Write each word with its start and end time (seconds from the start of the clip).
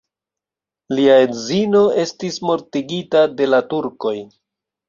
Lia 0.99 1.17
edzino 1.25 1.83
estis 2.05 2.41
mortigita 2.49 3.25
de 3.37 3.51
la 3.55 3.61
turkoj. 3.75 4.17